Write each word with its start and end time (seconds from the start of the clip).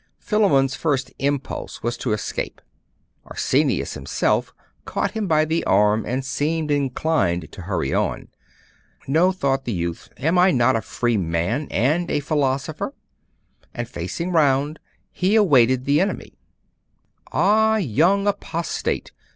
Philammon's 0.17 0.73
first 0.73 1.11
impulse 1.19 1.83
was 1.83 1.95
to 1.97 2.11
escape; 2.11 2.59
Arsenius 3.27 3.93
himself 3.93 4.51
caught 4.83 5.11
him 5.11 5.27
by 5.27 5.45
the 5.45 5.63
arm, 5.65 6.07
and 6.07 6.25
seemed 6.25 6.71
inclined 6.71 7.51
to 7.51 7.61
hurry 7.61 7.93
on. 7.93 8.29
'No!' 9.07 9.31
thought 9.31 9.65
the 9.65 9.71
youth, 9.71 10.09
'am 10.17 10.39
I 10.39 10.49
not 10.49 10.75
a 10.75 10.81
free 10.81 11.17
man, 11.17 11.67
and 11.69 12.09
a 12.09 12.19
philosopher?' 12.19 12.95
and 13.75 13.87
facing 13.87 14.31
round, 14.31 14.79
he 15.11 15.35
awaited 15.35 15.85
the 15.85 16.01
enemy. 16.01 16.33
'Ah, 17.31 17.75
young 17.77 18.25
apostate! 18.25 19.11